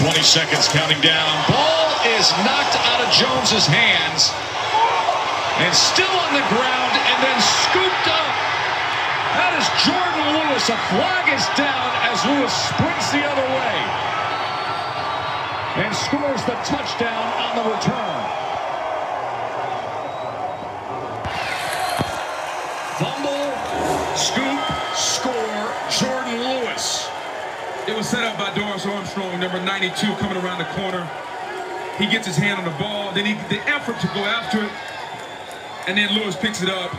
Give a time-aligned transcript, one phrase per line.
[0.00, 1.28] 20 seconds counting down.
[1.44, 4.32] Ball is knocked out of Jones's hands
[5.60, 8.32] and still on the ground and then scooped up.
[9.36, 10.72] That is Jourdan Lewis.
[10.72, 13.76] A flag is down as Lewis sprints the other way
[15.84, 18.39] and scores the touchdown on the return.
[27.88, 31.08] It was set up by Dorance Armstrong, number 92, coming around the corner.
[31.98, 34.70] He gets his hand on the ball, then he the effort to go after it,
[35.88, 36.92] and then Lewis picks it up.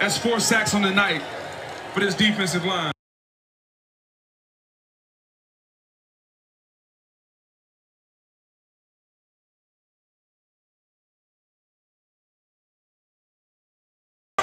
[0.00, 1.22] That's four sacks on the night
[1.92, 2.92] for this defensive line.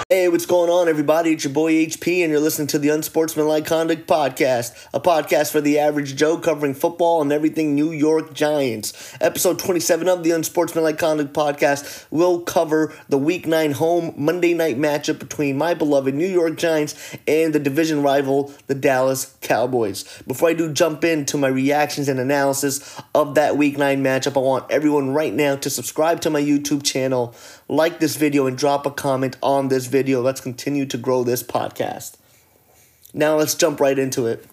[0.08, 1.32] Hey, what's going on, everybody?
[1.32, 5.62] It's your boy HP, and you're listening to the Unsportsmanlike Conduct Podcast, a podcast for
[5.62, 9.18] the average Joe covering football and everything New York Giants.
[9.20, 14.78] Episode 27 of the Unsportsmanlike Conduct Podcast will cover the Week 9 home Monday night
[14.78, 20.04] matchup between my beloved New York Giants and the division rival, the Dallas Cowboys.
[20.28, 24.42] Before I do jump into my reactions and analysis of that Week 9 matchup, I
[24.42, 27.34] want everyone right now to subscribe to my YouTube channel,
[27.68, 30.22] like this video, and drop a comment on this video.
[30.22, 32.16] Let's continue to grow this podcast.
[33.14, 34.46] Now let's jump right into it.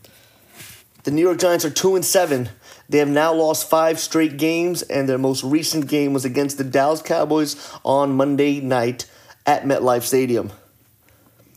[1.04, 2.48] The New York Giants are 2 and 7.
[2.88, 6.64] They have now lost 5 straight games and their most recent game was against the
[6.64, 9.06] Dallas Cowboys on Monday night
[9.44, 10.52] at MetLife Stadium.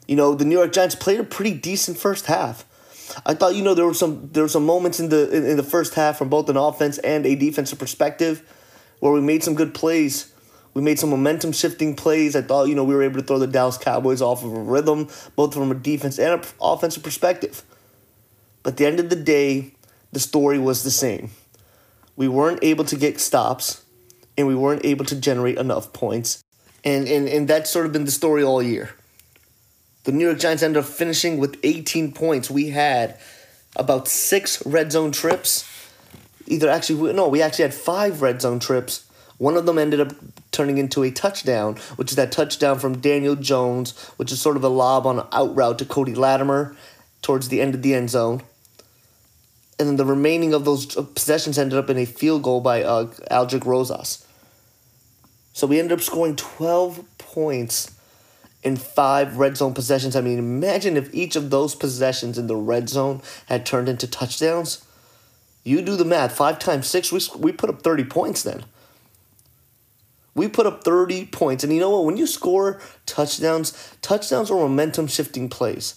[0.08, 2.66] You know, the New York Giants played a pretty decent first half.
[3.24, 5.58] I thought you know there were some there were some moments in the in, in
[5.58, 8.42] the first half from both an offense and a defensive perspective
[9.00, 10.34] where we made some good plays
[10.76, 12.36] we made some momentum shifting plays.
[12.36, 14.60] I thought, you know, we were able to throw the Dallas Cowboys off of a
[14.60, 17.64] rhythm, both from a defense and an offensive perspective.
[18.62, 19.74] But at the end of the day,
[20.12, 21.32] the story was the same.
[22.18, 23.86] We weren't able to get stops,
[24.38, 26.44] and we weren't able to generate enough points.
[26.84, 28.94] And, and, and that's sort of been the story all year.
[30.04, 32.52] The New York Giants ended up finishing with 18 points.
[32.52, 33.18] We had
[33.78, 35.66] about six red zone trips.
[36.48, 39.06] Either actually, no, we actually had five red zone trips
[39.38, 40.14] one of them ended up
[40.56, 44.64] turning into a touchdown, which is that touchdown from Daniel Jones, which is sort of
[44.64, 46.76] a lob on an out route to Cody Latimer
[47.22, 48.42] towards the end of the end zone.
[49.78, 52.82] And then the remaining of those uh, possessions ended up in a field goal by
[52.82, 54.26] uh, Aldrick Rosas.
[55.52, 57.92] So we ended up scoring 12 points
[58.64, 60.16] in five red zone possessions.
[60.16, 64.08] I mean, imagine if each of those possessions in the red zone had turned into
[64.08, 64.84] touchdowns.
[65.64, 66.36] You do the math.
[66.36, 68.66] Five times six, we, we put up 30 points then.
[70.36, 71.64] We put up 30 points.
[71.64, 72.06] And you know what?
[72.06, 75.96] When you score touchdowns, touchdowns are momentum shifting plays.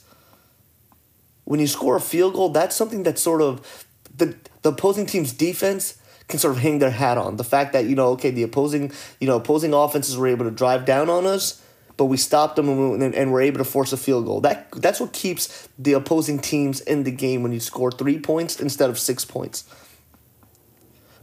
[1.45, 5.33] When you score a field goal, that's something that sort of the, the opposing team's
[5.33, 7.37] defense can sort of hang their hat on.
[7.37, 10.51] The fact that, you know, okay, the opposing, you know, opposing offenses were able to
[10.51, 11.63] drive down on us,
[11.97, 14.41] but we stopped them and, we, and we're able to force a field goal.
[14.43, 18.61] That that's what keeps the opposing teams in the game when you score 3 points
[18.61, 19.65] instead of 6 points.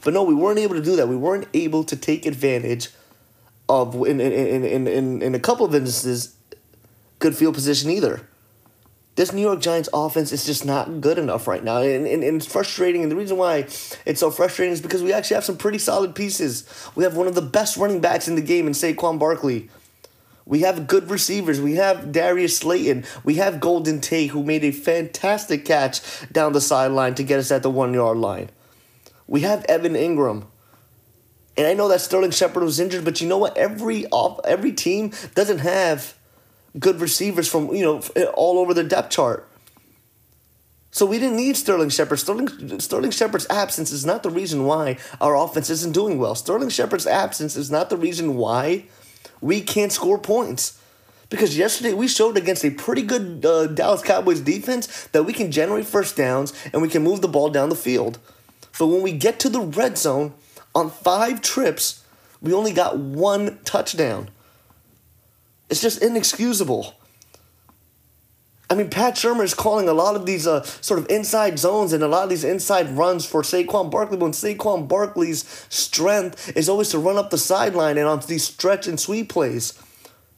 [0.04, 1.08] But no, we weren't able to do that.
[1.08, 2.90] We weren't able to take advantage
[3.68, 6.36] of in in, in, in, in a couple of instances
[7.20, 8.28] good field position either.
[9.16, 11.78] This New York Giants offense is just not good enough right now.
[11.82, 13.02] And, and, and it's frustrating.
[13.02, 13.60] And the reason why
[14.06, 16.68] it's so frustrating is because we actually have some pretty solid pieces.
[16.96, 19.70] We have one of the best running backs in the game in Saquon Barkley.
[20.46, 21.62] We have good receivers.
[21.62, 23.06] We have Darius Slayton.
[23.24, 26.02] We have Golden Tate, who made a fantastic catch
[26.32, 28.50] down the sideline to get us at the one yard line.
[29.28, 30.46] We have Evan Engram.
[31.58, 33.58] And I know that Sterling Shepard was injured, but you know what?
[33.58, 36.16] Every off, every team doesn't have
[36.78, 38.02] good receivers from you know
[38.34, 39.48] all over the depth chart.
[40.92, 42.20] So we didn't need Sterling Shepard.
[42.20, 46.36] Sterling Sterling Shepard's absence is not the reason why our offense isn't doing well.
[46.36, 48.86] Sterling Shepard's absence is not the reason why
[49.42, 50.80] we can't score points.
[51.30, 55.52] Because yesterday we showed against a pretty good uh, Dallas Cowboys defense that we can
[55.52, 58.20] generate first downs and we can move the ball down the field.
[58.78, 60.34] But when we get to the red zone,
[60.76, 62.04] on five trips,
[62.42, 64.30] we only got one touchdown.
[65.70, 66.94] It's just inexcusable.
[68.70, 71.94] I mean, Pat Shurmur is calling a lot of these uh, sort of inside zones
[71.94, 74.18] and a lot of these inside runs for Saquon Barkley.
[74.18, 78.88] When Saquon Barkley's strength is always to run up the sideline and on these stretch
[78.88, 79.80] and sweep plays.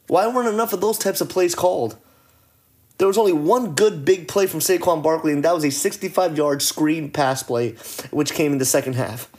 [0.08, 1.96] Why weren't enough of those types of plays called?
[2.98, 6.36] There was only one good big play from Saquon Barkley, and that was a 65
[6.36, 7.72] yard screen pass play,
[8.10, 9.30] which came in the second half.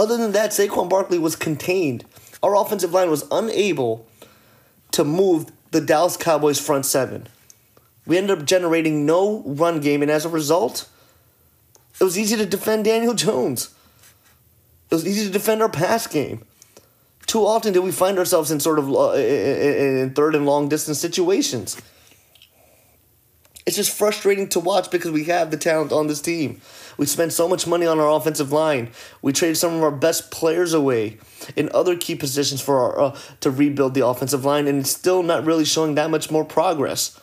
[0.00, 2.06] Other than that, Saquon Barkley was contained.
[2.42, 4.06] Our offensive line was unable
[4.92, 7.28] to move the Dallas Cowboys front seven.
[8.06, 10.88] We ended up generating no run game, and as a result,
[12.00, 13.74] It was easy to defend Daniel Jones.
[14.90, 16.44] It was easy to defend our pass game.
[17.26, 20.98] Too often did we find ourselves in sort of uh, in third and long distance
[20.98, 21.76] situations.
[23.66, 26.60] It's just frustrating to watch because we have the talent on this team.
[26.96, 28.90] We spent so much money on our offensive line.
[29.22, 31.18] We traded some of our best players away
[31.56, 35.22] in other key positions for our uh, to rebuild the offensive line, and it's still
[35.22, 37.18] not really showing that much more progress.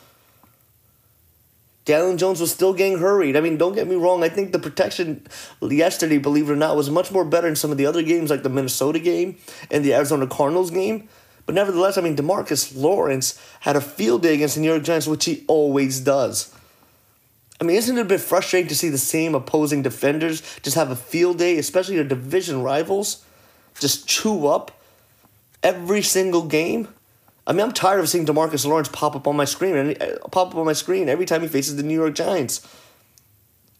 [1.88, 3.34] Daniel Jones was still getting hurried.
[3.34, 4.22] I mean, don't get me wrong.
[4.22, 5.26] I think the protection
[5.62, 8.28] yesterday, believe it or not, was much more better in some of the other games,
[8.28, 9.38] like the Minnesota game
[9.70, 11.08] and the Arizona Cardinals game.
[11.48, 15.06] But nevertheless, I mean, DeMarcus Lawrence had a field day against the New York Giants,
[15.06, 16.54] which he always does.
[17.58, 20.90] I mean, isn't it a bit frustrating to see the same opposing defenders just have
[20.90, 23.24] a field day, especially their division rivals,
[23.80, 24.78] just chew up
[25.62, 26.88] every single game?
[27.46, 30.18] I mean, I'm tired of seeing DeMarcus Lawrence pop up on my screen and uh,
[30.30, 32.60] pop up on my screen every time he faces the New York Giants.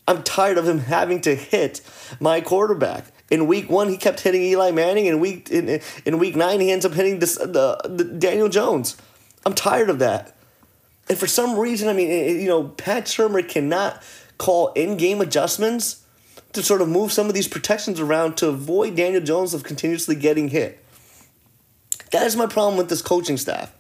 [0.07, 1.83] I'm tired of him having to hit
[2.19, 3.13] my quarterback.
[3.31, 5.07] In week one, he kept hitting Eli Manning.
[5.07, 8.97] In week in, in week nine, he ends up hitting this, the, the Daniel Jones.
[9.45, 10.35] I'm tired of that.
[11.09, 14.03] And for some reason, I mean, eh, eh, you know, Pat Shurmur cannot
[14.37, 16.05] call in-game adjustments
[16.53, 20.15] to sort of move some of these protections around to avoid Daniel Jones of continuously
[20.15, 20.83] getting hit.
[22.13, 23.75] That is my problem with this coaching staff.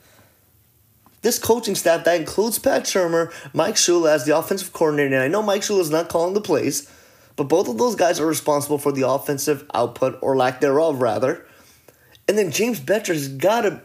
[1.22, 5.28] This coaching staff that includes Pat Shurmur, Mike Shula as the offensive coordinator, and I
[5.28, 6.90] know Mike Shula is not calling the plays,
[7.38, 11.46] but both of those guys are responsible for the offensive output or lack thereof, rather.
[12.29, 13.81] And then James Bettcher has got to.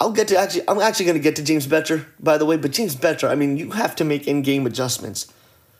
[0.00, 0.66] I'll get to actually.
[0.66, 2.56] I'm actually going to get to James Bettcher, by the way.
[2.56, 5.30] But James Bettcher, I mean, you have to make in-game adjustments.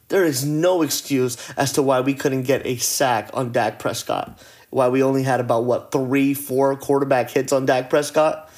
[0.08, 4.38] There is no excuse as to why we couldn't get a sack on Dak Prescott
[4.73, 8.49] why we only had about what three, four quarterback hits on Dak Prescott.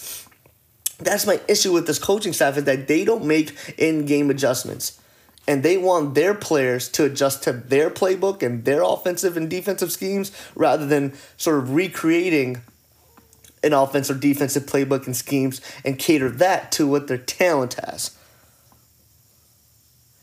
[0.99, 5.01] That's my issue with this coaching staff is that they don't make in-game adjustments.
[5.47, 9.93] And they want their players to adjust to their playbook and their offensive and defensive
[9.93, 12.63] schemes rather than sort of recreating
[13.63, 18.17] an offensive or defensive playbook and schemes and cater that to what their talent has.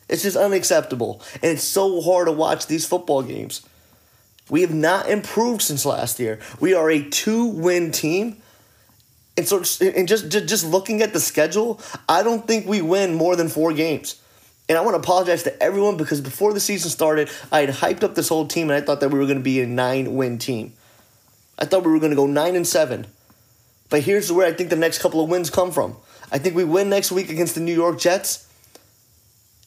[0.09, 1.21] It's just unacceptable.
[1.35, 3.61] And it's so hard to watch these football games.
[4.49, 6.39] We have not improved since last year.
[6.59, 8.37] We are a two-win team.
[9.37, 11.79] And so and just, just looking at the schedule,
[12.09, 14.19] I don't think we win more than 4 games.
[14.71, 18.05] And I want to apologize to everyone because before the season started, I had hyped
[18.05, 20.37] up this whole team and I thought that we were going to be a 9-win
[20.37, 20.71] team.
[21.59, 23.05] I thought we were going to go 9 and 7.
[23.89, 25.97] But here's where I think the next couple of wins come from.
[26.31, 28.47] I think we win next week against the New York Jets.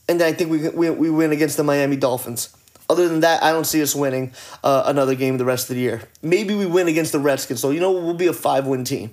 [0.09, 2.57] And then I think we, we, we win against the Miami Dolphins.
[2.89, 5.83] Other than that, I don't see us winning uh, another game the rest of the
[5.83, 6.01] year.
[6.23, 9.13] Maybe we win against the Redskins, so you know we'll be a five win team.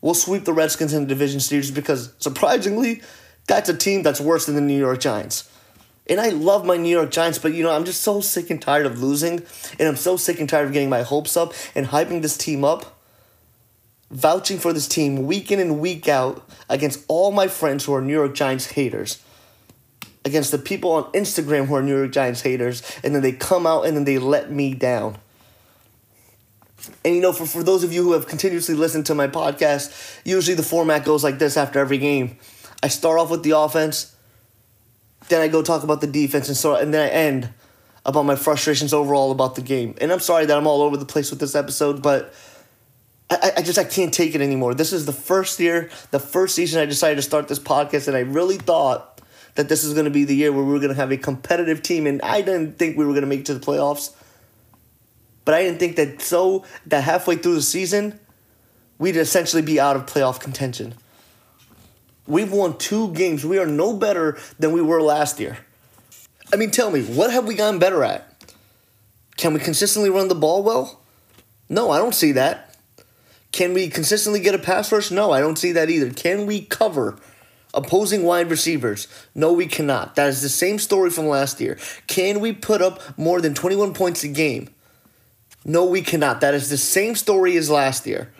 [0.00, 3.02] We'll sweep the Redskins in the division series because surprisingly,
[3.46, 5.50] that's a team that's worse than the New York Giants.
[6.08, 8.60] And I love my New York Giants, but you know, I'm just so sick and
[8.60, 9.42] tired of losing,
[9.78, 12.62] and I'm so sick and tired of getting my hopes up and hyping this team
[12.62, 12.98] up,
[14.10, 18.02] vouching for this team week in and week out against all my friends who are
[18.02, 19.22] New York Giants haters
[20.24, 23.66] against the people on Instagram who are New York Giants haters, and then they come
[23.66, 25.18] out and then they let me down.
[27.04, 30.20] And you know, for, for those of you who have continuously listened to my podcast,
[30.24, 32.36] usually the format goes like this after every game.
[32.82, 34.14] I start off with the offense,
[35.28, 37.50] then I go talk about the defense, and so and then I end
[38.04, 39.94] about my frustrations overall about the game.
[40.00, 42.34] And I'm sorry that I'm all over the place with this episode, but
[43.30, 44.74] I, I just I can't take it anymore.
[44.74, 48.16] This is the first year, the first season I decided to start this podcast, and
[48.16, 49.22] I really thought
[49.54, 51.16] that this is going to be the year where we were going to have a
[51.16, 54.14] competitive team, and I didn't think we were going to make it to the playoffs.
[55.44, 58.18] But I didn't think that so that halfway through the season,
[58.98, 60.94] we'd essentially be out of playoff contention.
[62.26, 63.44] We've won two games.
[63.44, 65.58] We are no better than we were last year.
[66.52, 68.28] I mean, tell me, what have we gotten better at?
[69.36, 71.00] Can we consistently run the ball well?
[71.68, 72.76] No, I don't see that.
[73.52, 75.10] Can we consistently get a pass rush?
[75.10, 76.10] No, I don't see that either.
[76.10, 77.18] Can we cover?
[77.74, 79.08] opposing wide receivers.
[79.34, 80.14] No, we cannot.
[80.14, 81.76] That is the same story from last year.
[82.06, 84.70] Can we put up more than 21 points a game?
[85.64, 86.40] No, we cannot.
[86.40, 88.32] That is the same story as last year.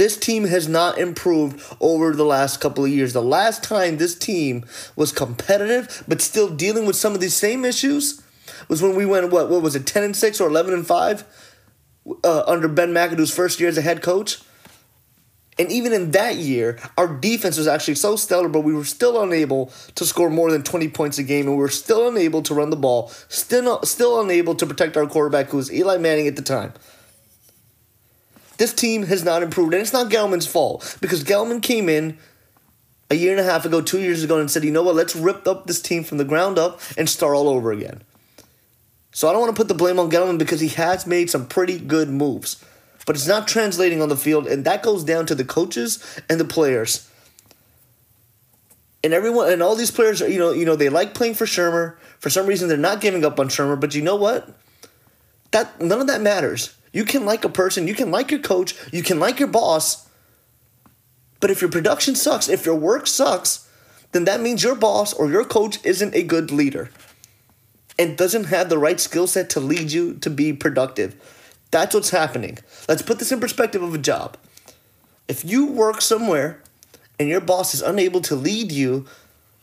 [0.00, 3.12] This team has not improved over the last couple of years.
[3.12, 4.64] The last time this team
[4.96, 8.22] was competitive but still dealing with some of these same issues
[8.66, 11.24] was when we went what what was it 10 and 6 or 11 and 5
[12.24, 14.38] uh, under Ben McAdoo's first year as a head coach.
[15.58, 19.22] And even in that year, our defense was actually so stellar, but we were still
[19.22, 22.54] unable to score more than 20 points a game, and we were still unable to
[22.54, 26.36] run the ball, still, still unable to protect our quarterback, who was Eli Manning at
[26.36, 26.72] the time.
[28.60, 32.18] This team has not improved, and it's not Gettleman's fault, because Gettleman came in
[33.08, 35.16] a year and a half ago, two years ago, and said, you know what, let's
[35.16, 38.02] rip up this team from the ground up and start all over again.
[39.12, 41.46] So I don't want to put the blame on Gettleman because he has made some
[41.46, 42.62] pretty good moves.
[43.06, 46.38] But it's not translating on the field, and that goes down to the coaches and
[46.38, 47.10] the players.
[49.02, 51.46] And everyone and all these players are, you know, you know, they like playing for
[51.46, 51.96] Shurmur.
[52.18, 54.50] For some reason they're not giving up on Shurmur, but you know what?
[55.52, 56.74] That none of that matters.
[56.92, 60.08] You can like a person, you can like your coach, you can like your boss.
[61.38, 63.68] But if your production sucks, if your work sucks,
[64.12, 66.90] then that means your boss or your coach isn't a good leader
[67.98, 71.14] and doesn't have the right skill set to lead you to be productive.
[71.70, 72.58] That's what's happening.
[72.88, 74.36] Let's put this in perspective of a job.
[75.28, 76.62] If you work somewhere
[77.18, 79.06] and your boss is unable to lead you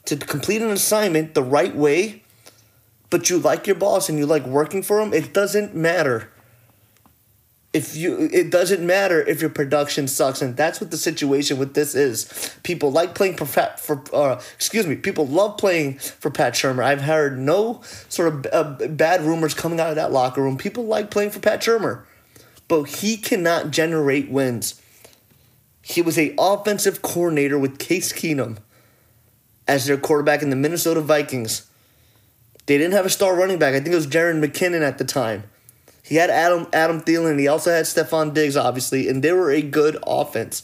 [0.06, 2.24] to complete an assignment the right way,
[3.10, 6.30] but you like your boss and you like working for him, it doesn't matter
[7.74, 11.74] if you it doesn't matter if your production sucks and that's what the situation with
[11.74, 12.56] this is.
[12.64, 16.84] People like playing for Pat, for uh, excuse me people love playing for Pat Shurmur
[16.84, 20.58] I've heard no sort of uh, bad rumors coming out of that locker room.
[20.58, 22.04] People like playing for Pat Shurmur
[22.68, 24.82] but he cannot generate wins.
[25.82, 28.58] He was a offensive coordinator with Case Keenum
[29.68, 31.66] as their quarterback in the Minnesota Vikings.
[32.66, 33.74] They didn't have a star running back.
[33.74, 35.44] I think it was Jerick McKinnon at the time
[36.08, 37.38] he had Adam Adam Thielen.
[37.38, 40.64] He also had Stefon Diggs, obviously, and they were a good offense.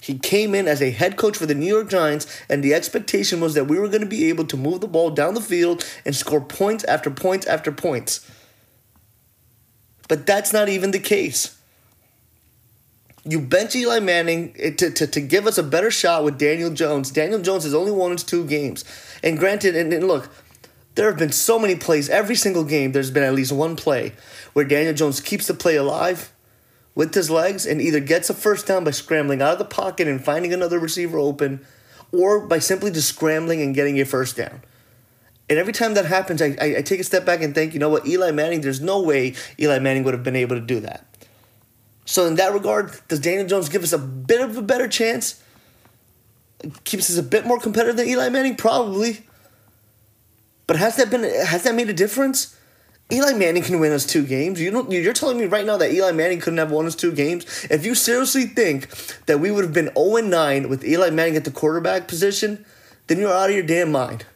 [0.00, 3.40] He came in as a head coach for the New York Giants, and the expectation
[3.40, 5.84] was that we were going to be able to move the ball down the field
[6.06, 8.26] and score points after points after points.
[10.08, 11.56] But that's not even the case.
[13.24, 16.70] You bench Eli Manning eh, to, to, to give us a better shot with Daniel
[16.70, 17.10] Jones.
[17.10, 18.82] Daniel Jones has only won his two games.
[19.22, 20.30] And granted, and, and look,
[20.94, 22.08] there have been so many plays.
[22.08, 24.12] Every single game, there's been at least one play
[24.52, 26.32] where Daniel Jones keeps the play alive
[26.94, 30.08] with his legs and either gets a first down by scrambling out of the pocket
[30.08, 31.64] and finding another receiver open
[32.12, 34.62] or by simply just scrambling and getting a first down.
[35.48, 37.80] And every time that happens, I, I, I take a step back and think, you
[37.80, 40.80] know what, Eli Manning, there's no way Eli Manning would have been able to do
[40.80, 41.06] that.
[42.04, 45.42] So, in that regard, does Daniel Jones give us a bit of a better chance?
[46.84, 48.56] Keeps us a bit more competitive than Eli Manning?
[48.56, 49.24] Probably.
[50.70, 52.56] But has that been has that made a difference?
[53.10, 54.60] Eli Manning can win us two games.
[54.60, 54.88] You don't.
[54.88, 57.44] You're telling me right now that Eli Manning couldn't have won us two games.
[57.68, 58.88] If you seriously think
[59.26, 62.64] that we would have been 0 9 with Eli Manning at the quarterback position,
[63.08, 64.26] then you're out of your damn mind.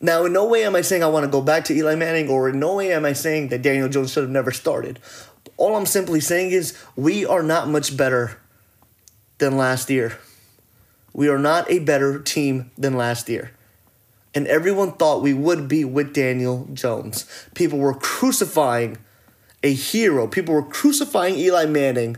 [0.00, 2.28] Now, in no way am I saying I want to go back to Eli Manning,
[2.28, 4.98] or in no way am I saying that Daniel Jones should have never started.
[5.58, 8.40] All I'm simply saying is we are not much better
[9.38, 10.18] than last year.
[11.12, 13.52] We are not a better team than last year
[14.34, 17.26] and everyone thought we would be with Daniel Jones.
[17.54, 18.98] People were crucifying
[19.62, 20.26] a hero.
[20.26, 22.16] People were crucifying Eli Manning,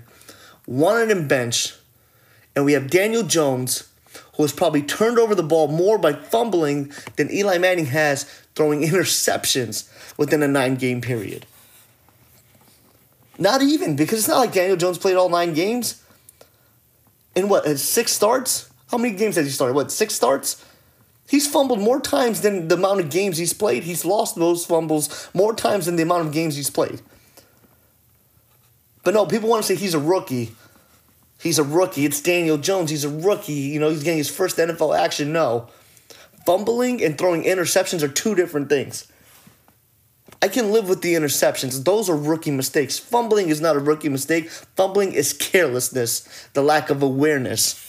[0.66, 1.74] wanted him bench,
[2.54, 3.88] and we have Daniel Jones,
[4.36, 8.82] who has probably turned over the ball more by fumbling than Eli Manning has throwing
[8.88, 9.88] interceptions
[10.18, 11.46] within a nine game period.
[13.38, 16.02] Not even, because it's not like Daniel Jones played all nine games.
[17.34, 18.70] In what, uh, six starts?
[18.90, 19.74] How many games has he started?
[19.74, 20.62] What, six starts?
[21.28, 23.84] He's fumbled more times than the amount of games he's played.
[23.84, 27.00] He's lost those fumbles more times than the amount of games he's played.
[29.04, 30.54] But no, people want to say he's a rookie.
[31.40, 32.04] He's a rookie.
[32.04, 32.90] It's Daniel Jones.
[32.90, 33.52] He's a rookie.
[33.52, 35.32] You know, he's getting his first NFL action.
[35.32, 35.68] No.
[36.46, 39.10] Fumbling and throwing interceptions are two different things.
[40.40, 41.84] I can live with the interceptions.
[41.84, 42.98] Those are rookie mistakes.
[42.98, 44.50] Fumbling is not a rookie mistake.
[44.50, 47.81] Fumbling is carelessness, the lack of awareness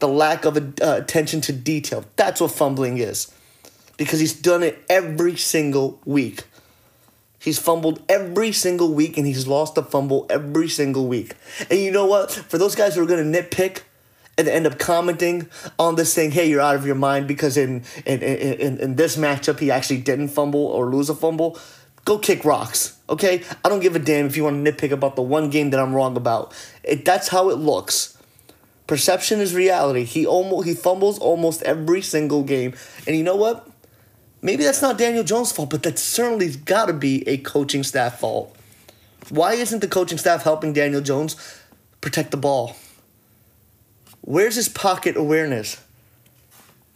[0.00, 2.04] the lack of uh, attention to detail.
[2.16, 3.32] That's what fumbling is.
[3.96, 6.44] Because he's done it every single week.
[7.38, 11.36] He's fumbled every single week and he's lost a fumble every single week.
[11.70, 12.30] And you know what?
[12.30, 13.82] For those guys who are going to nitpick
[14.36, 17.84] and end up commenting on this thing, hey, you're out of your mind because in,
[18.04, 21.58] in, in, in this matchup he actually didn't fumble or lose a fumble,
[22.04, 23.42] go kick rocks, okay?
[23.64, 25.80] I don't give a damn if you want to nitpick about the one game that
[25.80, 26.54] I'm wrong about.
[26.82, 28.18] It, that's how it looks.
[28.90, 30.02] Perception is reality.
[30.02, 32.74] He almost he fumbles almost every single game.
[33.06, 33.70] And you know what?
[34.42, 38.18] Maybe that's not Daniel Jones' fault, but that certainly got to be a coaching staff
[38.18, 38.52] fault.
[39.28, 41.36] Why isn't the coaching staff helping Daniel Jones
[42.00, 42.74] protect the ball?
[44.22, 45.80] Where's his pocket awareness?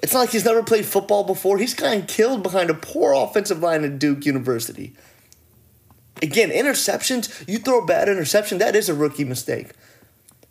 [0.02, 1.58] It's not like he's never played football before.
[1.58, 4.96] He's gotten killed behind a poor offensive line at Duke University.
[6.20, 9.74] Again, interceptions, you throw a bad interception, that is a rookie mistake.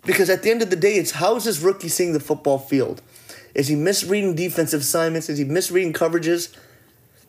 [0.06, 2.60] Because at the end of the day, it's how is this rookie seeing the football
[2.60, 3.02] field?
[3.56, 5.30] Is he misreading defensive assignments?
[5.30, 6.56] Is he misreading coverages?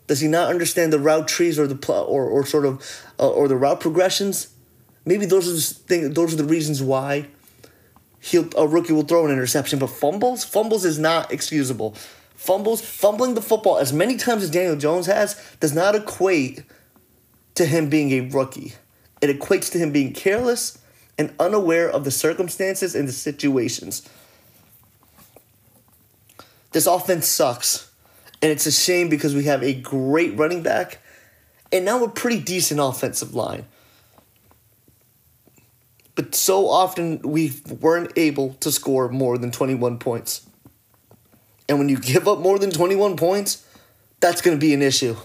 [0.07, 3.29] Does he not understand the route trees or the pl- or, or sort of uh,
[3.29, 4.49] or the route progressions?
[5.05, 7.29] Maybe those are the thing, those are the reasons why
[8.21, 9.79] he'll a rookie will throw an interception.
[9.79, 11.95] But fumbles, fumbles is not excusable.
[12.35, 16.65] Fumbles, fumbling the football as many times as Daniel Jones has does not equate
[17.55, 18.75] to him being a rookie.
[19.23, 20.79] It equates to him being careless
[21.19, 24.09] and unaware of the circumstances and the situations.
[26.73, 27.91] This offense sucks.
[28.43, 30.99] And it's a shame because we have a great running back
[31.73, 33.65] and now a pretty decent offensive line.
[36.15, 40.47] But so often we weren't able to score more than 21 points.
[41.69, 43.67] And when you give up more than 21 points,
[44.21, 45.17] that's going to be an issue.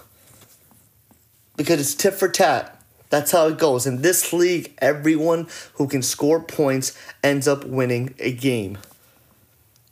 [1.57, 2.78] Because it's tit for tat.
[3.09, 3.87] That's how it goes.
[3.87, 8.77] In this league, everyone who can score points ends up winning a game.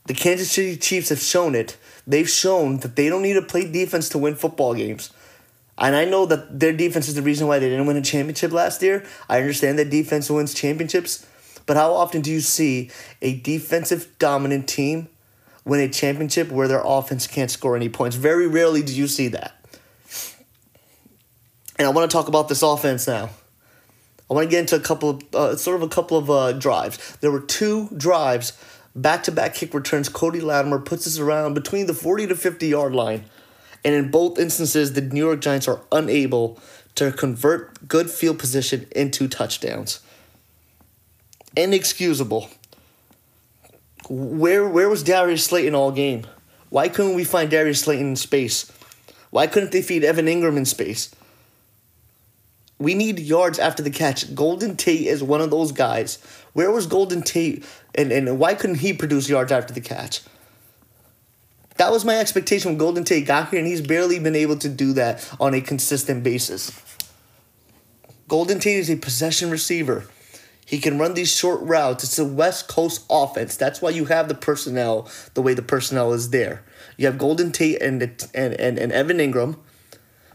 [0.05, 1.77] The Kansas City Chiefs have shown it.
[2.05, 5.11] They've shown that they don't need to play defense to win football games.
[5.77, 8.51] And I know that their defense is the reason why they didn't win a championship
[8.51, 9.05] last year.
[9.27, 11.25] I understand that defense wins championships.
[11.65, 12.89] But how often do you see
[13.21, 15.09] a defensive dominant team
[15.65, 18.15] win a championship where their offense can't score any points?
[18.15, 19.56] Very rarely do you see that.
[21.77, 23.29] And I want to talk about this offense now.
[24.29, 26.51] I want to get into a couple of, uh, sort of a couple of uh,
[26.53, 27.17] drives.
[27.17, 28.53] There were two drives,
[28.95, 30.09] back to back kick returns.
[30.09, 33.25] Cody Latimer puts us around between the 40 to 50 yard line.
[33.85, 36.59] And in both instances, the New York Giants are unable
[36.95, 40.01] to convert good field position into touchdowns.
[41.55, 42.49] Inexcusable.
[44.09, 46.25] Where where was Darius Slayton all game?
[46.69, 48.71] Why couldn't we find Darius Slayton in space?
[49.29, 51.13] Why couldn't they feed Evan Engram in space?
[52.79, 54.35] We need yards after the catch.
[54.35, 56.19] Golden Tate is one of those guys.
[56.53, 57.65] Where was Golden Tate
[57.95, 60.21] and, and why couldn't he produce yards after the catch?
[61.77, 64.69] That was my expectation when Golden Tate got here, and he's barely been able to
[64.69, 66.71] do that on a consistent basis.
[68.27, 70.05] Golden Tate is a possession receiver.
[70.65, 72.03] He can run these short routes.
[72.03, 73.55] It's a West Coast offense.
[73.55, 76.63] That's why you have the personnel the way the personnel is there.
[76.97, 79.57] You have Golden Tate and and, and, and Evan Engram,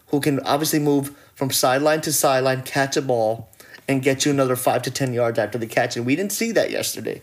[0.06, 3.48] who can obviously move from sideline to sideline, catch a ball,
[3.88, 5.96] and get you another five to ten yards after the catch.
[5.96, 7.20] And we didn't see that yesterday.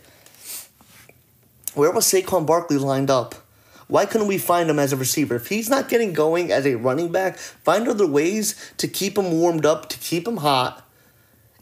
[1.73, 3.33] Where was Saquon Barkley lined up?
[3.87, 5.35] Why couldn't we find him as a receiver?
[5.35, 9.31] If he's not getting going as a running back, find other ways to keep him
[9.31, 10.85] warmed up, to keep him hot,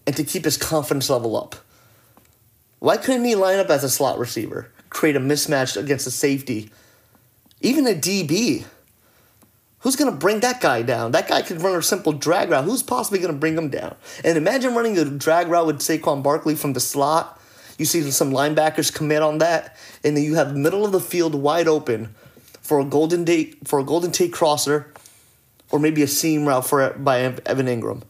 [0.08, 1.58] and to keep his confidence level up.
[2.80, 6.72] Why couldn't he line up as a slot receiver, create a mismatch against a safety,
[7.62, 8.66] even a DB?
[9.88, 11.12] Who's going to bring that guy down?
[11.12, 12.66] That guy could run a simple drag route.
[12.66, 13.96] Who's possibly going to bring him down?
[14.26, 17.38] And imagine running a drag route with Saquon Barkley from the slot
[17.78, 21.36] you see some linebackers commit on that, and then you have middle of the field
[21.36, 22.16] wide open
[22.62, 24.92] for a golden Tate for a golden Tate crosser,
[25.72, 28.02] or maybe a seam route for by Evan Engram.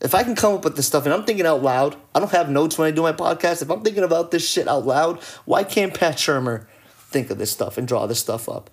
[0.00, 2.32] If I can come up with this stuff and I'm thinking out loud, I don't
[2.32, 3.60] have notes when I do my podcast.
[3.60, 6.64] If I'm thinking about this shit out loud, why can't Pat Shurmur
[7.10, 8.70] think of this stuff and draw this stuff up?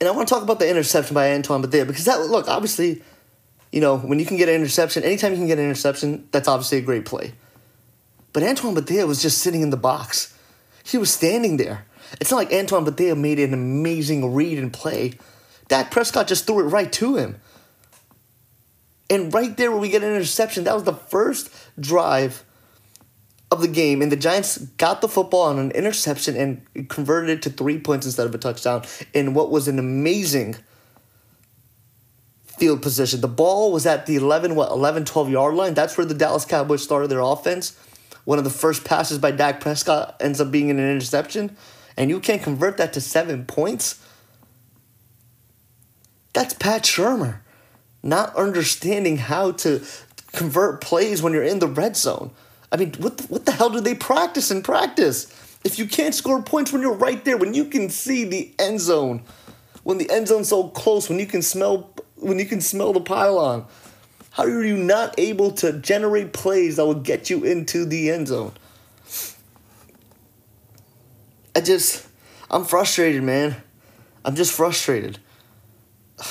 [0.00, 3.02] And I want to talk about the interception by Antoine Bethea because that look obviously
[3.72, 6.48] you know, when you can get an interception, anytime you can get an interception, that's
[6.48, 7.34] obviously a great play.
[8.32, 10.36] But Antoine Bethea was just sitting in the box.
[10.84, 11.86] He was standing there.
[12.20, 15.14] It's not like Antoine Bethea made an amazing read and play.
[15.68, 17.40] Dak Prescott just threw it right to him.
[19.08, 22.44] And right there where we get an interception, that was the first drive
[23.50, 24.02] of the game.
[24.02, 28.06] And the Giants got the football on an interception and converted it to three points
[28.06, 30.56] instead of a touchdown in what was an amazing–
[32.60, 33.22] field position.
[33.22, 35.74] The ball was at the 11, what, 11, 12 yard line.
[35.74, 37.76] That's where the Dallas Cowboys started their offense.
[38.24, 41.56] One of the first passes by Dak Prescott ends up being an interception.
[41.96, 44.04] And you can't convert that to seven points.
[46.34, 47.40] That's Pat Shurmur
[48.02, 49.82] not understanding how to
[50.32, 52.30] convert plays when you're in the red zone.
[52.72, 55.26] I mean, what the, what the hell do they practice in practice?
[55.64, 58.80] If you can't score points when you're right there, when you can see the end
[58.80, 59.22] zone,
[59.82, 63.00] when the end zone's so close, when you can smell when you can smell the
[63.00, 63.66] pylon?
[64.32, 68.28] How are you not able to generate plays that will get you into the end
[68.28, 68.52] zone?
[71.56, 72.06] I just,
[72.50, 73.56] I'm frustrated, man.
[74.24, 75.18] I'm just frustrated.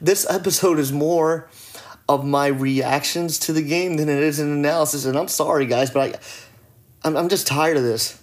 [0.00, 1.48] This episode is more
[2.14, 5.90] of my reactions to the game than it is an analysis, and I'm sorry, guys,
[5.90, 8.20] but I, I'm, I'm just tired of this.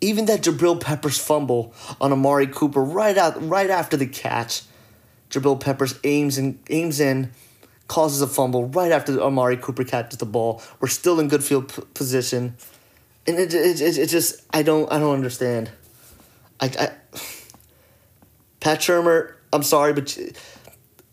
[0.00, 4.62] Even that Jabril Peppers fumble on Amari Cooper right out right after the catch
[5.30, 7.32] Jabril Peppers aims and aims in,
[7.88, 10.62] causes a fumble right after Amari Cooper catches the ball.
[10.80, 12.56] We're still in good field p- position,
[13.26, 15.70] and it, it, it, it just I don't I don't understand.
[16.60, 16.90] I, I
[18.60, 20.16] Pat Shurmur, I'm sorry, but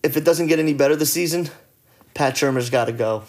[0.03, 1.49] if it doesn't get any better this season,
[2.13, 3.23] Pat Shurmur's got to go.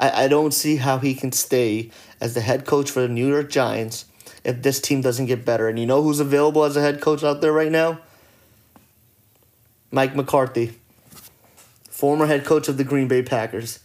[0.00, 1.90] I, I don't see how he can stay
[2.20, 4.06] as the head coach for the New York Giants
[4.42, 5.68] if this team doesn't get better.
[5.68, 8.00] And you know who's available as a head coach out there right now?
[9.90, 10.72] Mike McCarthy,
[11.90, 13.80] former head coach of the Green Bay Packers.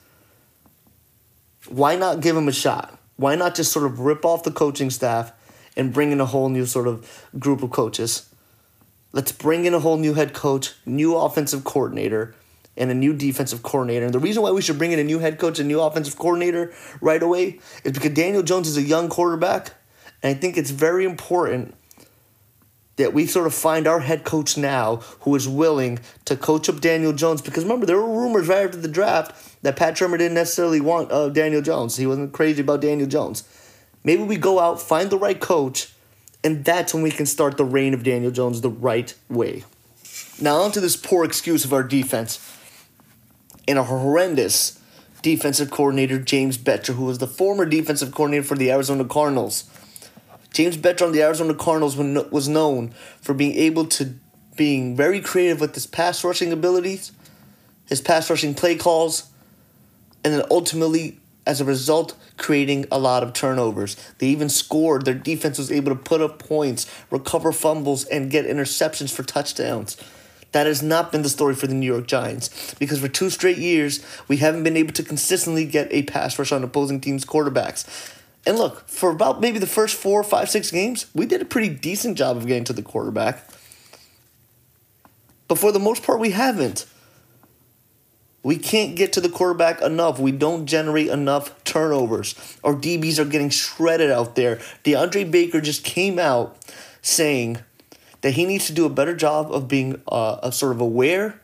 [1.67, 2.97] Why not give him a shot?
[3.17, 5.33] Why not just sort of rip off the coaching staff
[5.75, 8.29] and bring in a whole new sort of group of coaches?
[9.13, 12.35] Let's bring in a whole new head coach, new offensive coordinator,
[12.75, 14.05] and a new defensive coordinator.
[14.05, 16.17] And the reason why we should bring in a new head coach and new offensive
[16.17, 19.73] coordinator right away is because Daniel Jones is a young quarterback.
[20.21, 21.75] And I think it's very important
[22.97, 26.81] that we sort of find our head coach now who is willing to coach up
[26.81, 27.41] Daniel Jones.
[27.41, 31.11] Because remember, there were rumors right after the draft that Pat Shurmur didn't necessarily want
[31.11, 31.95] uh, Daniel Jones.
[31.97, 33.43] He wasn't crazy about Daniel Jones.
[34.03, 35.93] Maybe we go out, find the right coach,
[36.43, 39.63] and that's when we can start the reign of Daniel Jones the right way.
[40.39, 42.39] Now, onto this poor excuse of our defense
[43.67, 44.79] and a horrendous
[45.21, 49.65] defensive coordinator, James Bettcher, who was the former defensive coordinator for the Arizona Cardinals.
[50.53, 52.89] James Bettcher on the Arizona Cardinals was known
[53.21, 54.13] for being able to
[54.55, 57.11] being very creative with his pass rushing abilities,
[57.85, 59.29] his pass rushing play calls,
[60.23, 63.95] and then ultimately, as a result, creating a lot of turnovers.
[64.19, 65.05] They even scored.
[65.05, 69.97] Their defense was able to put up points, recover fumbles, and get interceptions for touchdowns.
[70.51, 73.57] That has not been the story for the New York Giants because for two straight
[73.57, 78.13] years, we haven't been able to consistently get a pass rush on opposing teams' quarterbacks.
[78.45, 81.69] And look, for about maybe the first four, five, six games, we did a pretty
[81.69, 83.45] decent job of getting to the quarterback.
[85.47, 86.85] But for the most part, we haven't.
[88.43, 90.19] We can't get to the quarterback enough.
[90.19, 92.35] We don't generate enough turnovers.
[92.63, 94.57] Our DBs are getting shredded out there.
[94.83, 96.57] DeAndre Baker just came out
[97.01, 97.57] saying
[98.21, 101.41] that he needs to do a better job of being uh, a sort of aware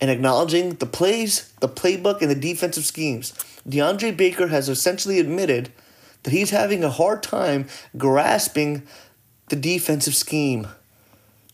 [0.00, 3.32] and acknowledging the plays, the playbook, and the defensive schemes.
[3.68, 5.72] DeAndre Baker has essentially admitted
[6.22, 8.82] that he's having a hard time grasping
[9.48, 10.68] the defensive scheme.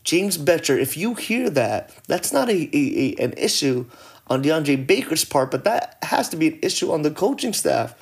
[0.03, 3.85] James Bettcher, if you hear that, that's not a, a, a, an issue
[4.27, 7.95] on DeAndre Baker's part, but that has to be an issue on the coaching staff.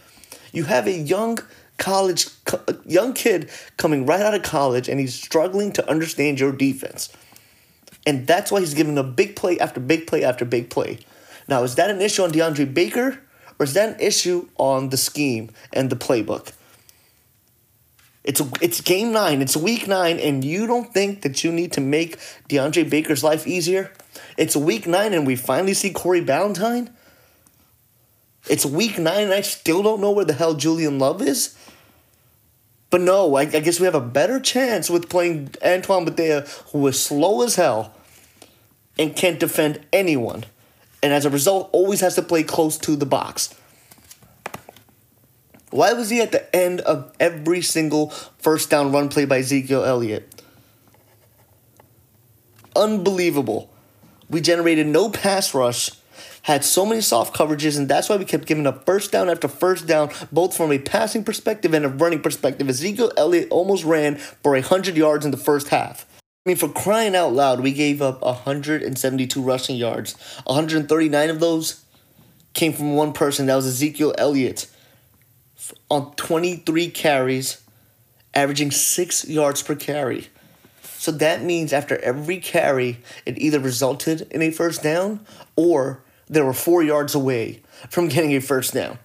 [0.52, 1.40] You have a young
[1.78, 2.28] college
[2.86, 7.12] young kid coming right out of college and he's struggling to understand your defense.
[8.06, 11.00] And that's why he's giving a big play after big play after big play.
[11.48, 13.20] Now, is that an issue on DeAndre Baker
[13.60, 16.54] or is that an issue on the scheme and the playbook?
[18.24, 19.42] It's it's game nine.
[19.42, 22.18] It's week nine, and you don't think that you need to make
[22.50, 23.92] DeAndre Baker's life easier?
[24.38, 26.92] It's week nine, and we finally see Corey Ballentine.
[28.48, 31.58] It's week nine, and I still don't know where the hell Julian Love is.
[32.90, 36.86] But no, I, I guess we have a better chance with playing Antoine Bethea, who
[36.88, 37.94] is slow as hell
[38.98, 40.46] and can't defend anyone,
[41.04, 43.54] and as a result, always has to play close to the box.
[45.72, 49.84] Why was he at the end of every single first down run play by Ezekiel
[49.84, 50.42] Elliott?
[52.76, 53.70] Unbelievable.
[54.30, 55.92] We generated no pass rush,
[56.44, 59.48] had so many soft coverages, and that's why we kept giving up first down after
[59.48, 62.70] first down, both from a passing perspective and a running perspective.
[62.70, 66.06] Ezekiel Elliott almost ran for 100 yards in the first half.
[66.46, 70.14] I mean, for crying out loud, we gave up 172 rushing yards.
[70.46, 71.84] 139 of those
[72.54, 73.48] came from one person.
[73.48, 74.68] That was Ezekiel Elliott
[75.90, 77.62] on 23 carries,
[78.34, 80.28] averaging six yards per carry.
[81.06, 85.20] So that means after every carry, it either resulted in a first down
[85.56, 88.98] or they were four yards away from getting a first down.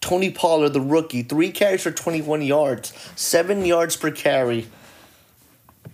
[0.00, 4.68] Tony Pollard, the rookie, three carries for 21 yards, seven yards per carry.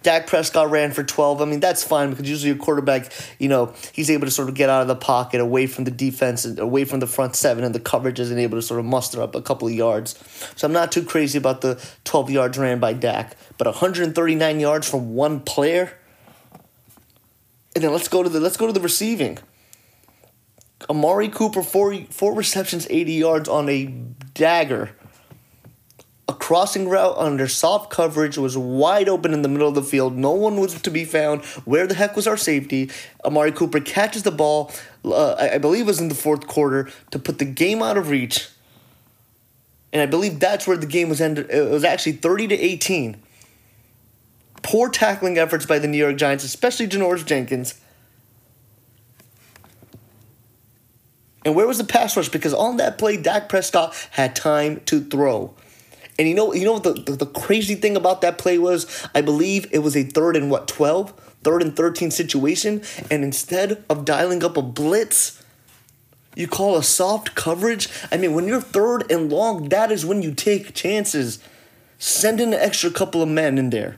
[0.08, 1.42] Dak Prescott ran for 12.
[1.42, 4.54] I mean, that's fine because usually a quarterback, you know, he's able to sort of
[4.54, 7.62] get out of the pocket, away from the defense, and away from the front seven
[7.62, 10.18] and the coverages, and able to sort of muster up a couple of yards.
[10.56, 13.36] So I'm not too crazy about the 12 yards ran by Dak.
[13.58, 15.92] But 139 yards from one player?
[17.74, 19.36] And then let's go to the let's go to the receiving.
[20.88, 23.84] Amari Cooper, four four receptions, 80 yards on a
[24.32, 24.92] dagger
[26.48, 30.16] crossing route under soft coverage was wide open in the middle of the field.
[30.16, 31.44] No one was to be found.
[31.66, 32.90] Where the heck was our safety?
[33.22, 34.72] Amari Cooper catches the ball,
[35.04, 38.08] uh, I, believe it was in the fourth quarter, to put the game out of
[38.08, 38.48] reach.
[39.92, 41.50] And I believe that's where the game was ended.
[41.50, 43.22] It was actually 30 to 18.
[44.62, 47.78] Poor tackling efforts by the New York Giants, especially Janoris Jenkins.
[51.44, 52.30] And where was the pass rush?
[52.30, 55.54] Because on that play, Dak Prescott had time to throw.
[56.18, 59.08] And you know, you know what the, the, the, crazy thing about that play was?
[59.14, 61.12] I believe it was a third and what, 12?
[61.44, 62.82] Third and 13 situation.
[63.10, 65.40] And instead of dialing up a blitz,
[66.38, 67.88] You call a soft coverage?
[68.12, 71.40] I mean, when you're third and long, that is when you take chances.
[71.98, 73.96] Send in an extra couple of men in there.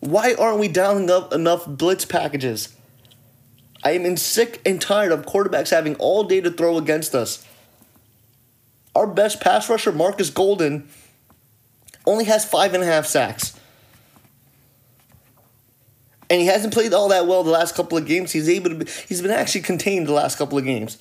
[0.00, 2.76] Why aren't we dialing up enough blitz packages?
[3.82, 7.46] I am in sick and tired of quarterbacks having all day to throw against us.
[8.94, 10.88] Our best pass rusher, Marcus Golden,
[12.06, 13.58] only has five and a half sacks.
[16.28, 18.32] And he hasn't played all that well the last couple of games.
[18.32, 20.98] He's able to be, he's been actually contained the last couple of games.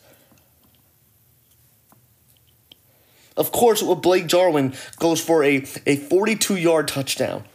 [3.37, 7.45] Of course, with Blake Jarwin goes for a, a 42 yard touchdown,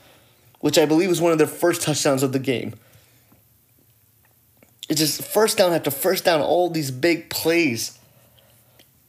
[0.61, 2.75] which I believe was one of their first touchdowns of the game.
[4.89, 7.99] It's just first down after first down, all these big plays.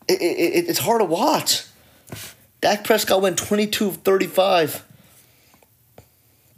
[0.08, 1.64] It, it, it's hard to watch.
[2.62, 4.84] Dak Prescott went 22 35.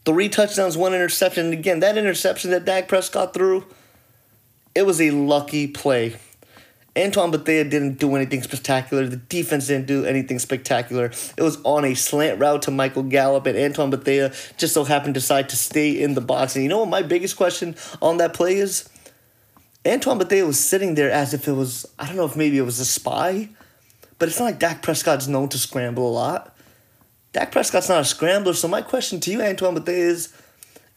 [0.06, 1.46] Three touchdowns, one interception.
[1.46, 3.66] And again, that interception that Dak Prescott threw,
[4.74, 6.16] it was a lucky play.
[6.98, 9.08] Antoine Bethea didn't do anything spectacular.
[9.08, 11.12] The defense didn't do anything spectacular.
[11.38, 15.14] It was on a slant route to Michael Gallup, and Antoine Bethea just so happened
[15.14, 16.56] to decide to stay in the box.
[16.56, 18.90] And you know what my biggest question on that play is?
[19.88, 22.64] Antoine Bethea was sitting there as if it was, I don't know if maybe it
[22.64, 23.50] was a spy,
[24.18, 26.56] but it's not like Dak Prescott's known to scramble a lot.
[27.32, 30.34] Dak Prescott's not a scrambler, so my question to you, Antoine Bethea, is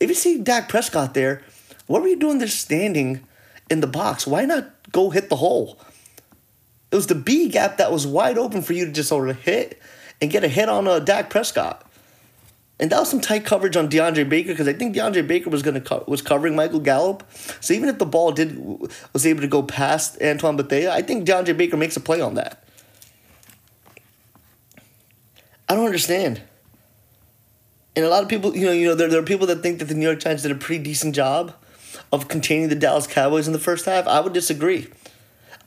[0.01, 1.43] if you see Dak Prescott there,
[1.87, 3.21] what were you doing there standing
[3.71, 4.27] in the box?
[4.27, 5.79] Why not go hit the hole?
[6.91, 9.41] It was the B gap that was wide open for you to just sort of
[9.41, 9.81] hit
[10.21, 11.89] and get a hit on uh, Dak Prescott.
[12.81, 15.63] And that was some tight coverage on DeAndre Baker because I think DeAndre Baker was
[15.63, 17.23] gonna co- was covering Michael Gallup.
[17.61, 18.59] So even if the ball did
[19.13, 22.35] was able to go past Antoine Bethea, I think DeAndre Baker makes a play on
[22.35, 22.65] that.
[25.69, 26.43] I don't understand.
[27.95, 29.79] And a lot of people, you know, you know, there, there are people that think
[29.79, 31.55] that the New York Giants did a pretty decent job
[32.11, 34.07] of containing the Dallas Cowboys in the first half.
[34.07, 34.89] I would disagree.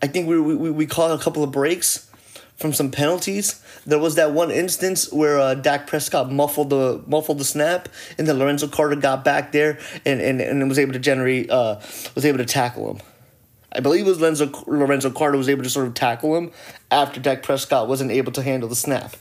[0.01, 2.09] I think we we, we caught a couple of breaks
[2.57, 3.61] from some penalties.
[3.85, 8.27] There was that one instance where uh, Dak Prescott muffled the muffled the snap, and
[8.27, 11.79] then Lorenzo Carter got back there and, and, and was able to generate uh,
[12.15, 13.01] was able to tackle him.
[13.75, 16.51] I believe it was Lorenzo, Lorenzo Carter was able to sort of tackle him
[16.89, 19.15] after Dak Prescott wasn't able to handle the snap.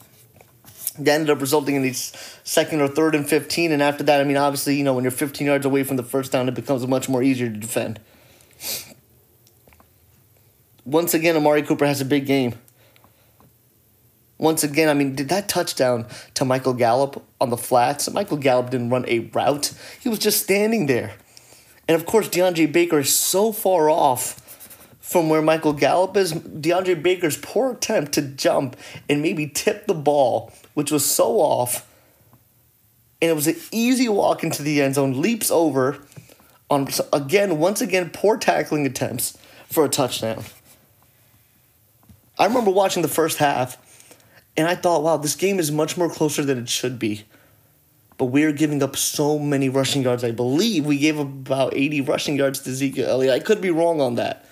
[0.96, 2.12] That ended up resulting in these
[2.44, 3.72] second or third and 15.
[3.72, 6.04] And after that, I mean, obviously, you know, when you're 15 yards away from the
[6.04, 7.98] first down, it becomes much more easier to defend.
[10.84, 12.54] Once again, Amari Cooper has a big game.
[14.44, 18.10] Once again, I mean, did that touchdown to Michael Gallup on the flats?
[18.10, 21.14] Michael Gallup didn't run a route, he was just standing there.
[21.88, 24.40] And of course, DeAndre Baker is so far off
[25.00, 26.32] from where Michael Gallup is.
[26.32, 28.76] DeAndre Baker's poor attempt to jump
[29.08, 31.88] and maybe tip the ball which was so off.
[33.22, 35.98] And it was an easy walk into the end zone, leaps over
[36.68, 39.38] on again, once again, poor tackling attempts
[39.70, 40.44] for a touchdown.
[42.38, 43.78] I remember watching the first half
[44.56, 47.24] and I thought, wow, this game is much more closer than it should be.
[48.16, 50.22] But we're giving up so many rushing yards.
[50.22, 53.34] I believe we gave about 80 rushing yards to Ezekiel Elliott.
[53.34, 54.46] I could be wrong on that.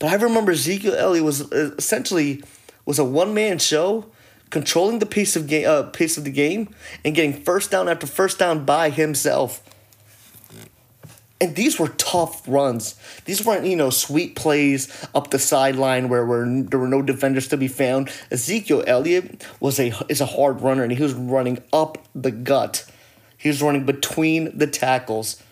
[0.00, 2.42] But I remember Ezekiel Elliott was uh, essentially
[2.84, 4.06] was a one man show
[4.50, 8.06] controlling the pace of game, uh, pace of the game, and getting first down after
[8.08, 9.62] first down by himself.
[11.42, 12.94] And these were tough runs.
[13.24, 17.48] These weren't, you know, sweet plays up the sideline where, where there were no defenders
[17.48, 18.12] to be found.
[18.30, 22.88] Ezekiel Elliott was a is a hard runner, and he was running up the gut.
[23.36, 25.42] He was running between the tackles.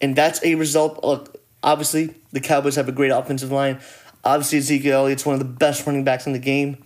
[0.00, 3.80] And that's a result of obviously the Cowboys have a great offensive line.
[4.22, 6.84] Obviously, Ezekiel Elliott's one of the best running backs in the game.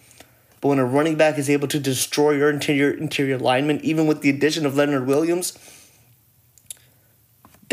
[0.62, 4.22] But when a running back is able to destroy your interior interior lineman, even with
[4.22, 5.58] the addition of Leonard Williams,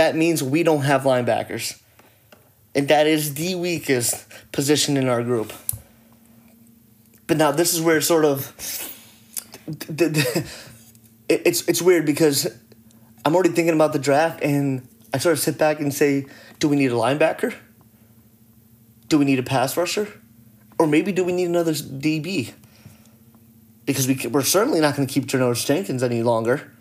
[0.02, 1.80] that means we don't have linebackers.
[2.74, 5.54] And that is the weakest position in our group.
[7.28, 8.52] But now this is where sort of
[11.30, 12.48] it's it's weird because
[13.24, 16.26] I'm already thinking about the draft and I sort of sit back and say,
[16.58, 17.54] do we need a linebacker?
[19.08, 20.08] Do we need a pass rusher?
[20.80, 22.54] Or maybe do we need another DB?
[23.86, 26.72] because we, we're certainly not going to keep Janoris Jenkins any longer.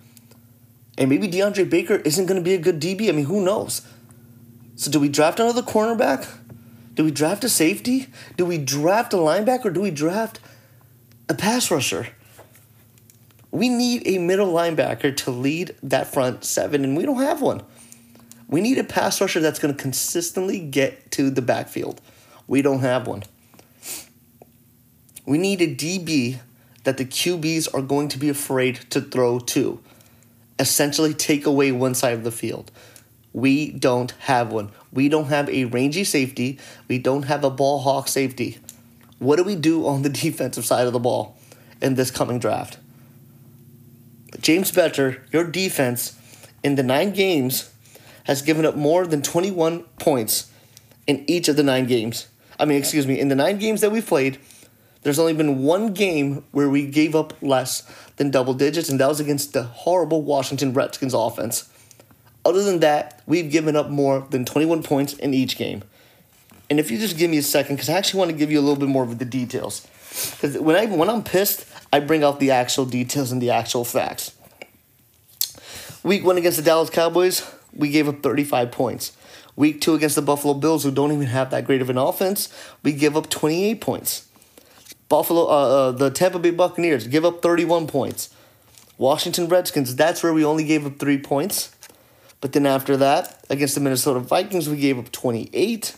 [1.00, 3.08] And maybe DeAndre Baker isn't going to be a good DB.
[3.08, 3.80] I mean, who knows?
[4.76, 6.28] So, do we draft another cornerback?
[6.94, 8.08] Do we draft a safety?
[8.36, 9.66] Do we draft a linebacker?
[9.66, 10.40] Or do we draft
[11.26, 12.08] a pass rusher?
[13.50, 17.62] We need a middle linebacker to lead that front seven, and we don't have one.
[18.46, 22.02] We need a pass rusher that's going to consistently get to the backfield.
[22.46, 23.22] We don't have one.
[25.24, 26.40] We need a DB
[26.84, 29.80] that the QBs are going to be afraid to throw to.
[30.60, 32.70] Essentially, take away one side of the field.
[33.32, 34.70] We don't have one.
[34.92, 36.58] We don't have a rangy safety.
[36.86, 38.58] We don't have a ball hawk safety.
[39.18, 41.38] What do we do on the defensive side of the ball
[41.80, 42.76] in this coming draft?
[44.40, 46.18] James Bettcher, your defense
[46.62, 47.72] in the nine games
[48.24, 50.50] has given up more than 21 points
[51.06, 52.28] in each of the nine games.
[52.58, 54.38] I mean, excuse me, in the nine games that we've played,
[55.02, 57.82] there's only been one game where we gave up less
[58.16, 61.68] than double digits, and that was against the horrible Washington Redskins offense.
[62.44, 65.82] Other than that, we've given up more than 21 points in each game.
[66.68, 68.58] And if you just give me a second, because I actually want to give you
[68.58, 69.86] a little bit more of the details.
[70.32, 73.84] Because when, I, when I'm pissed, I bring out the actual details and the actual
[73.84, 74.32] facts.
[76.02, 79.16] Week one against the Dallas Cowboys, we gave up 35 points.
[79.56, 82.48] Week two against the Buffalo Bills, who don't even have that great of an offense,
[82.82, 84.26] we give up 28 points.
[85.10, 88.30] Buffalo, uh, uh, the Tampa Bay Buccaneers give up 31 points.
[88.96, 91.74] Washington Redskins, that's where we only gave up three points.
[92.40, 95.96] But then after that, against the Minnesota Vikings, we gave up 28.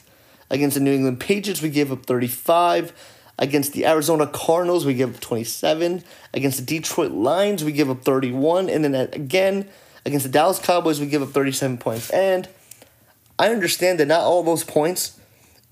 [0.50, 2.92] Against the New England Patriots, we gave up 35.
[3.38, 6.02] Against the Arizona Cardinals, we give up 27.
[6.32, 8.70] Against the Detroit Lions, we give up 31.
[8.70, 9.68] And then again,
[10.06, 12.08] against the Dallas Cowboys, we give up 37 points.
[12.10, 12.48] And
[13.38, 15.18] I understand that not all those points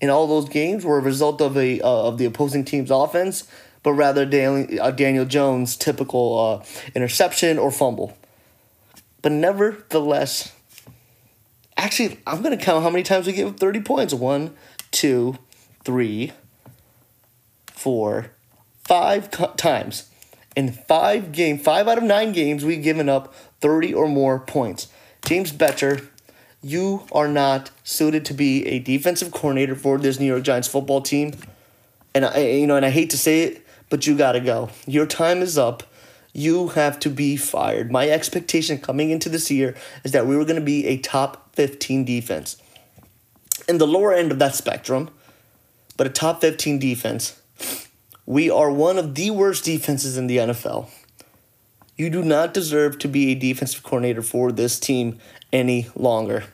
[0.01, 3.47] in all those games were a result of a uh, of the opposing team's offense,
[3.83, 8.17] but rather Daniel, uh, Daniel Jones' typical uh, interception or fumble.
[9.21, 10.53] But nevertheless,
[11.77, 14.13] actually, I'm going to count how many times we give up 30 points.
[14.13, 14.55] One,
[14.89, 15.37] two,
[15.83, 16.31] three,
[17.67, 18.31] four,
[18.83, 20.09] five times.
[20.55, 24.87] In five game, five out of nine games, we've given up 30 or more points.
[25.23, 26.07] James Bettcher,
[26.63, 31.01] you are not suited to be a defensive coordinator for this New York Giants football
[31.01, 31.33] team.
[32.13, 34.69] And I, you know, and I hate to say it, but you got to go.
[34.85, 35.83] Your time is up.
[36.33, 37.91] You have to be fired.
[37.91, 42.05] My expectation coming into this year is that we were to be a top 15
[42.05, 42.61] defense.
[43.67, 45.09] In the lower end of that spectrum,
[45.97, 47.41] but a top 15 defense,
[48.25, 50.89] we are one of the worst defenses in the NFL.
[51.97, 55.19] You do not deserve to be a defensive coordinator for this team
[55.51, 56.45] any longer.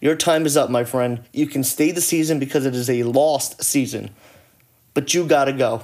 [0.00, 1.24] Your time is up, my friend.
[1.32, 4.10] You can stay the season because it is a lost season,
[4.92, 5.82] but you got to go.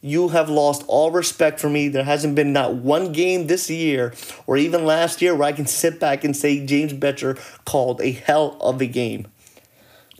[0.00, 1.86] You have lost all respect for me.
[1.86, 4.12] There hasn't been not one game this year
[4.48, 8.10] or even last year where I can sit back and say James Bettcher called a
[8.10, 9.28] hell of a game.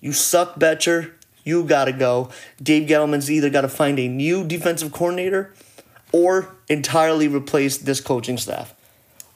[0.01, 1.11] You suck, Bettcher.
[1.43, 2.31] You got to go.
[2.63, 5.53] Dave Gettleman's either got to find a new defensive coordinator
[6.13, 8.75] or entirely replace this coaching staff.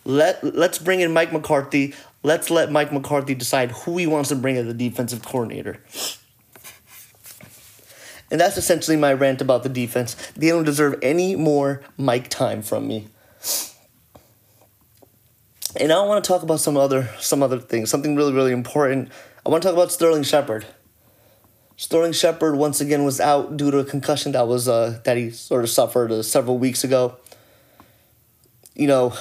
[0.06, 1.92] Let let's bring in Mike McCarthy.
[2.22, 5.80] Let's let Mike McCarthy decide who he wants to bring as the defensive coordinator.
[8.30, 10.14] And that's essentially my rant about the defense.
[10.36, 13.08] They don't deserve any more Mike time from me.
[15.78, 19.10] And I want to talk about some other some other things, something really really important.
[19.44, 20.66] I want to talk about Sterling Shepard.
[21.76, 25.30] Sterling Shepard once again was out due to a concussion that was uh, that he
[25.30, 27.16] sort of suffered uh, several weeks ago.
[28.74, 29.14] You know,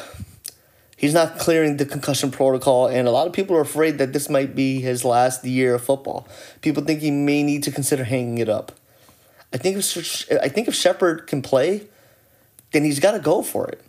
[0.96, 4.30] he's not clearing the concussion protocol, and a lot of people are afraid that this
[4.30, 6.28] might be his last year of football.
[6.62, 8.72] People think he may need to consider hanging it up.
[9.54, 11.88] I think if I think if Shepard can play,
[12.72, 13.82] then he's got to go for it.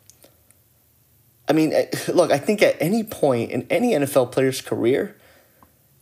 [1.48, 5.16] I mean, eh, look, I think at any point in any NFL player's career,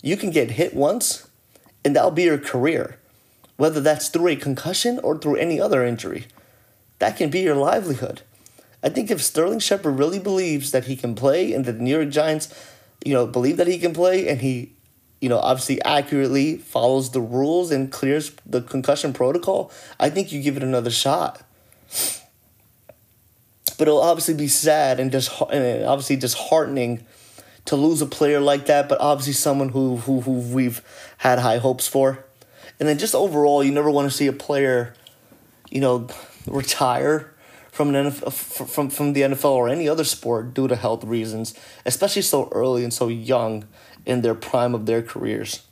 [0.02, 1.26] you can get hit once
[1.84, 2.98] and that'll be your career,
[3.56, 6.26] whether that's through a concussion or through any other injury.
[6.98, 8.22] That can be your livelihood.
[8.84, 11.96] I think if Sterling Shepard really believes that he can play and that the New
[11.96, 12.54] York Giants,
[13.02, 14.74] you know, believe that he can play and he,
[15.22, 20.42] you know, obviously accurately follows the rules and clears the concussion protocol, I think you
[20.42, 21.40] give it another shot.
[23.78, 27.06] But it'll obviously be sad and just and obviously disheartening
[27.64, 30.82] to lose a player like that, but obviously someone who who who we've
[31.16, 32.26] had high hopes for.
[32.78, 34.94] And then just overall, you never want to see a player,
[35.70, 36.08] you know,
[36.46, 37.33] retire
[37.74, 38.32] from an NFL,
[38.68, 42.84] from from the NFL or any other sport due to health reasons, especially so early
[42.84, 43.66] and so young
[44.06, 45.62] in their prime of their careers.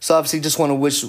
[0.00, 1.04] So obviously, just want to wish,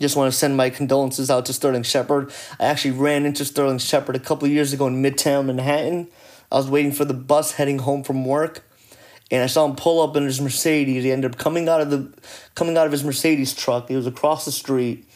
[0.00, 2.32] just want to send my condolences out to Sterling Shepard.
[2.58, 6.08] I actually ran into Sterling Shepard a couple years ago in Midtown Manhattan.
[6.50, 8.64] I was waiting for the bus heading home from work
[9.30, 11.04] and I saw him pull up in his Mercedes.
[11.04, 12.12] He ended up coming out of the
[12.54, 13.88] coming out of his Mercedes truck.
[13.88, 15.06] He was across the street,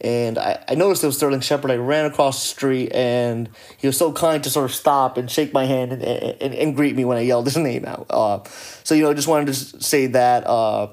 [0.00, 1.70] and I, I noticed it was Sterling Shepard.
[1.70, 5.28] I ran across the street, and he was so kind to sort of stop and
[5.28, 8.06] shake my hand and, and, and greet me when I yelled his name out.
[8.08, 8.44] Uh,
[8.84, 10.46] so you know, just wanted to say that.
[10.46, 10.88] Uh,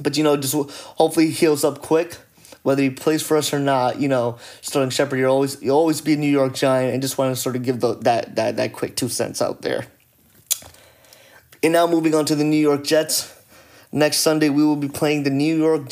[0.00, 2.18] but you know, just hopefully he heals up quick.
[2.62, 6.00] Whether he plays for us or not, you know, Sterling Shepard, you're always you'll always
[6.00, 8.56] be a New York Giant, and just want to sort of give the, that that
[8.56, 9.86] that quick two cents out there.
[11.62, 13.32] And now moving on to the New York Jets.
[13.92, 15.88] Next Sunday we will be playing the New York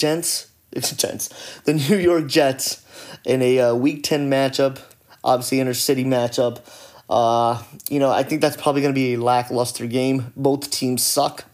[0.75, 2.85] Gents, Gents, the New York Jets
[3.25, 4.81] in a uh, Week Ten matchup,
[5.23, 6.61] obviously inner city matchup.
[7.09, 10.33] Uh, you know, I think that's probably going to be a lackluster game.
[10.37, 11.45] Both teams suck.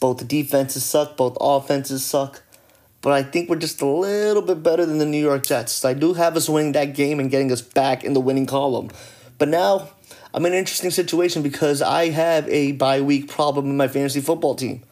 [0.00, 1.16] Both defenses suck.
[1.16, 2.42] Both offenses suck.
[3.02, 5.84] But I think we're just a little bit better than the New York Jets.
[5.84, 8.90] I do have us winning that game and getting us back in the winning column.
[9.38, 9.88] But now
[10.34, 14.20] I'm in an interesting situation because I have a bye week problem in my fantasy
[14.20, 14.82] football team.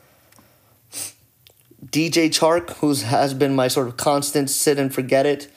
[1.85, 5.49] DJ Chark, who has been my sort of constant sit and forget it,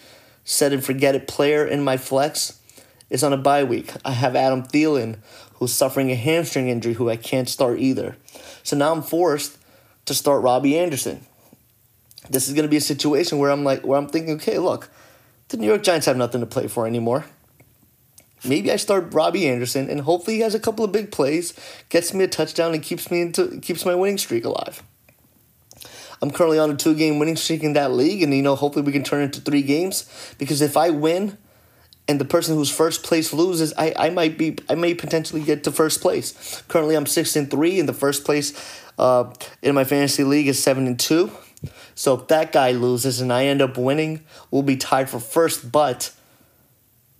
[0.43, 2.59] set and forget it player in my flex,
[3.09, 3.93] is on a bye week.
[4.05, 5.17] I have Adam Thielen,
[5.55, 8.17] who's suffering a hamstring injury, who I can't start either.
[8.61, 9.57] So now I'm forced
[10.05, 11.25] to start Robbie Anderson.
[12.29, 14.89] This is going to be a situation where I'm like, where I'm thinking, okay, look,
[15.49, 17.25] the New York Giants have nothing to play for anymore.
[18.43, 21.53] Maybe I start Robbie Anderson, and hopefully he has a couple of big plays,
[21.89, 24.83] gets me a touchdown, and keeps me into keeps my winning streak alive.
[26.21, 28.85] I'm currently on a two game winning streak in that league, and you know, hopefully
[28.85, 30.33] we can turn it into three games.
[30.37, 31.37] Because if I win,
[32.07, 35.63] and the person who's first place loses, I, I might be I may potentially get
[35.63, 36.61] to first place.
[36.67, 38.53] Currently, I'm six and three, and the first place
[38.99, 41.31] uh, in my fantasy league is seven and two.
[41.95, 45.71] So if that guy loses and I end up winning, we'll be tied for first.
[45.71, 46.11] But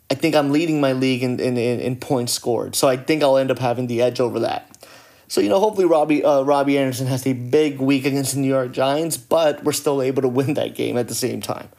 [0.10, 2.76] I think I'm leading my league in, in, in points scored.
[2.76, 4.71] So I think I'll end up having the edge over that.
[5.32, 8.50] So you know, hopefully Robbie uh, Robbie Anderson has a big week against the New
[8.50, 11.70] York Giants, but we're still able to win that game at the same time.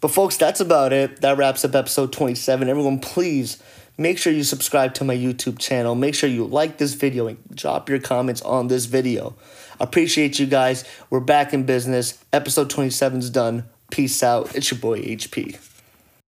[0.00, 1.20] But folks, that's about it.
[1.20, 2.70] That wraps up episode 27.
[2.70, 3.62] Everyone, please
[3.98, 5.94] make sure you subscribe to my YouTube channel.
[5.94, 9.36] Make sure you like this video and drop your comments on this video.
[9.78, 10.84] Appreciate you guys.
[11.10, 12.24] We're back in business.
[12.32, 13.64] Episode 27 is done.
[13.90, 14.56] Peace out.
[14.56, 15.67] It's your boy HP.